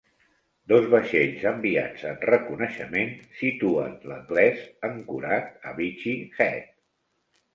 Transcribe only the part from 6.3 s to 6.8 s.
Head.